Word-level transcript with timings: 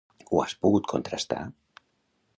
Ho 0.29 0.39
has 0.43 0.55
pogut 0.63 0.89
contrastar? 0.95 1.43